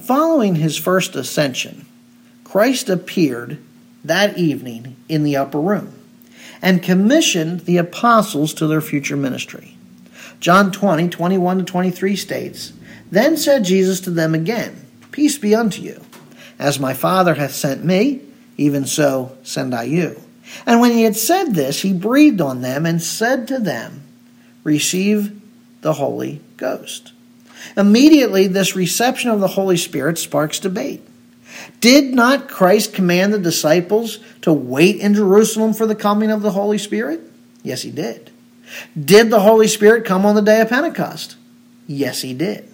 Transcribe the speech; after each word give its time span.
Following 0.00 0.56
his 0.56 0.78
first 0.78 1.14
ascension, 1.16 1.84
Christ 2.44 2.88
appeared 2.88 3.58
that 4.04 4.38
evening 4.38 4.96
in 5.08 5.22
the 5.22 5.36
upper 5.36 5.60
room 5.60 5.94
and 6.62 6.82
commissioned 6.82 7.60
the 7.60 7.76
apostles 7.76 8.54
to 8.54 8.66
their 8.66 8.80
future 8.80 9.16
ministry. 9.16 9.76
John 10.40 10.72
20, 10.72 11.08
21 11.08 11.58
to 11.58 11.64
23 11.64 12.16
states, 12.16 12.72
Then 13.10 13.36
said 13.36 13.64
Jesus 13.64 14.00
to 14.00 14.10
them 14.10 14.34
again, 14.34 14.86
Peace 15.10 15.38
be 15.38 15.54
unto 15.54 15.82
you. 15.82 16.00
As 16.58 16.80
my 16.80 16.94
Father 16.94 17.34
hath 17.34 17.52
sent 17.52 17.84
me, 17.84 18.22
even 18.56 18.86
so 18.86 19.36
send 19.42 19.74
I 19.74 19.84
you. 19.84 20.20
And 20.66 20.80
when 20.80 20.92
he 20.92 21.02
had 21.02 21.16
said 21.16 21.54
this, 21.54 21.82
he 21.82 21.92
breathed 21.92 22.40
on 22.40 22.62
them 22.62 22.86
and 22.86 23.02
said 23.02 23.48
to 23.48 23.58
them, 23.58 24.02
Receive 24.64 25.40
the 25.80 25.94
Holy 25.94 26.40
Ghost. 26.56 27.12
Immediately, 27.76 28.48
this 28.48 28.76
reception 28.76 29.30
of 29.30 29.40
the 29.40 29.48
Holy 29.48 29.76
Spirit 29.76 30.18
sparks 30.18 30.58
debate. 30.58 31.06
Did 31.80 32.14
not 32.14 32.48
Christ 32.48 32.94
command 32.94 33.32
the 33.32 33.38
disciples 33.38 34.18
to 34.42 34.52
wait 34.52 35.00
in 35.00 35.14
Jerusalem 35.14 35.74
for 35.74 35.86
the 35.86 35.94
coming 35.94 36.30
of 36.30 36.42
the 36.42 36.52
Holy 36.52 36.78
Spirit? 36.78 37.20
Yes, 37.62 37.82
he 37.82 37.90
did. 37.90 38.30
Did 38.98 39.30
the 39.30 39.40
Holy 39.40 39.68
Spirit 39.68 40.04
come 40.04 40.24
on 40.24 40.34
the 40.34 40.42
day 40.42 40.60
of 40.60 40.68
Pentecost? 40.68 41.36
Yes, 41.86 42.22
he 42.22 42.32
did. 42.34 42.68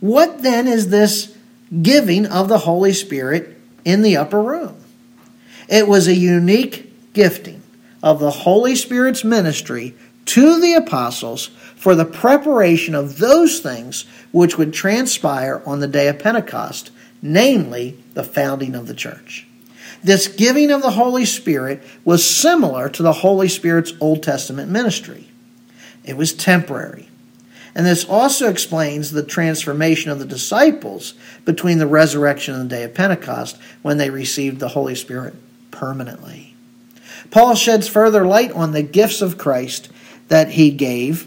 What 0.00 0.42
then 0.42 0.66
is 0.66 0.88
this 0.88 1.36
giving 1.82 2.26
of 2.26 2.48
the 2.48 2.58
Holy 2.58 2.92
Spirit 2.92 3.56
in 3.84 4.02
the 4.02 4.16
upper 4.16 4.42
room? 4.42 4.76
It 5.68 5.86
was 5.86 6.08
a 6.08 6.14
unique 6.14 7.12
gifting 7.12 7.62
of 8.02 8.20
the 8.20 8.30
Holy 8.30 8.74
Spirit's 8.74 9.24
ministry 9.24 9.94
to 10.28 10.60
the 10.60 10.74
apostles 10.74 11.46
for 11.74 11.94
the 11.94 12.04
preparation 12.04 12.94
of 12.94 13.18
those 13.18 13.60
things 13.60 14.04
which 14.30 14.58
would 14.58 14.72
transpire 14.74 15.62
on 15.64 15.80
the 15.80 15.86
day 15.86 16.08
of 16.08 16.18
Pentecost, 16.18 16.90
namely 17.22 17.96
the 18.14 18.24
founding 18.24 18.74
of 18.74 18.86
the 18.86 18.94
church. 18.94 19.46
This 20.02 20.28
giving 20.28 20.70
of 20.70 20.82
the 20.82 20.92
Holy 20.92 21.24
Spirit 21.24 21.82
was 22.04 22.24
similar 22.24 22.88
to 22.90 23.02
the 23.02 23.14
Holy 23.14 23.48
Spirit's 23.48 23.94
Old 24.00 24.22
Testament 24.22 24.70
ministry. 24.70 25.28
It 26.04 26.16
was 26.16 26.32
temporary. 26.32 27.08
And 27.74 27.86
this 27.86 28.04
also 28.04 28.50
explains 28.50 29.10
the 29.10 29.22
transformation 29.22 30.10
of 30.10 30.18
the 30.18 30.24
disciples 30.24 31.14
between 31.44 31.78
the 31.78 31.86
resurrection 31.86 32.54
and 32.54 32.64
the 32.64 32.76
day 32.76 32.82
of 32.84 32.94
Pentecost 32.94 33.58
when 33.82 33.98
they 33.98 34.10
received 34.10 34.58
the 34.58 34.68
Holy 34.68 34.94
Spirit 34.94 35.34
permanently. 35.70 36.54
Paul 37.30 37.54
sheds 37.54 37.88
further 37.88 38.26
light 38.26 38.52
on 38.52 38.72
the 38.72 38.82
gifts 38.82 39.22
of 39.22 39.38
Christ 39.38 39.90
that 40.28 40.50
he 40.50 40.70
gave 40.70 41.26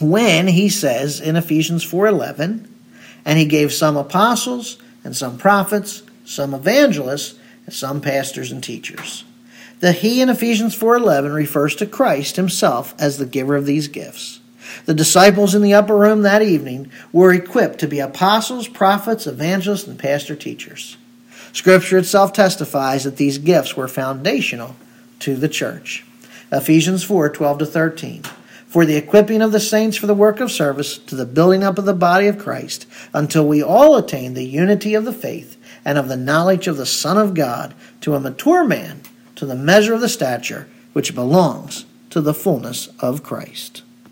when 0.00 0.46
he 0.46 0.68
says 0.68 1.20
in 1.20 1.36
Ephesians 1.36 1.84
4:11, 1.84 2.66
and 3.24 3.38
he 3.38 3.44
gave 3.44 3.72
some 3.72 3.96
apostles 3.96 4.78
and 5.04 5.16
some 5.16 5.36
prophets, 5.38 6.02
some 6.24 6.54
evangelists, 6.54 7.34
and 7.66 7.74
some 7.74 8.00
pastors 8.00 8.50
and 8.52 8.62
teachers. 8.62 9.24
The 9.80 9.92
he 9.92 10.20
in 10.20 10.28
Ephesians 10.28 10.74
4:11 10.74 11.32
refers 11.32 11.74
to 11.76 11.86
Christ 11.86 12.36
himself 12.36 12.94
as 12.98 13.18
the 13.18 13.26
giver 13.26 13.56
of 13.56 13.66
these 13.66 13.88
gifts. 13.88 14.40
The 14.86 14.94
disciples 14.94 15.54
in 15.54 15.62
the 15.62 15.74
upper 15.74 15.96
room 15.96 16.22
that 16.22 16.42
evening 16.42 16.90
were 17.12 17.32
equipped 17.32 17.78
to 17.80 17.88
be 17.88 18.00
apostles, 18.00 18.68
prophets, 18.68 19.26
evangelists, 19.26 19.86
and 19.86 19.98
pastor 19.98 20.34
teachers. 20.34 20.96
Scripture 21.52 21.98
itself 21.98 22.32
testifies 22.32 23.04
that 23.04 23.16
these 23.16 23.38
gifts 23.38 23.76
were 23.76 23.88
foundational 23.88 24.76
to 25.20 25.36
the 25.36 25.48
church. 25.48 26.04
Ephesians 26.50 27.04
4:12 27.04 27.58
to 27.58 27.66
13 27.66 28.22
for 28.66 28.86
the 28.86 28.96
equipping 28.96 29.42
of 29.42 29.52
the 29.52 29.60
saints 29.60 29.96
for 29.96 30.06
the 30.06 30.14
work 30.14 30.40
of 30.40 30.50
service 30.50 30.96
to 30.96 31.14
the 31.14 31.26
building 31.26 31.62
up 31.62 31.78
of 31.78 31.84
the 31.84 31.92
body 31.92 32.26
of 32.26 32.38
Christ 32.38 32.86
until 33.12 33.46
we 33.46 33.62
all 33.62 33.96
attain 33.96 34.34
the 34.34 34.44
unity 34.44 34.94
of 34.94 35.04
the 35.04 35.12
faith 35.12 35.56
and 35.84 35.98
of 35.98 36.08
the 36.08 36.16
knowledge 36.16 36.66
of 36.66 36.76
the 36.76 36.86
Son 36.86 37.18
of 37.18 37.34
God 37.34 37.74
to 38.00 38.14
a 38.14 38.20
mature 38.20 38.64
man 38.64 39.00
to 39.36 39.44
the 39.44 39.54
measure 39.54 39.92
of 39.92 40.00
the 40.00 40.08
stature 40.08 40.68
which 40.94 41.14
belongs 41.14 41.84
to 42.10 42.20
the 42.20 42.34
fullness 42.34 42.88
of 43.00 43.22
Christ. 43.22 43.82